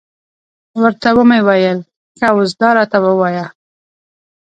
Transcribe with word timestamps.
ورته 0.81 1.09
ومې 1.15 1.39
ویل، 1.47 1.79
ښه 2.17 2.27
اوس 2.35 2.51
دا 2.59 2.69
راته 2.77 2.97
ووایه. 3.01 3.45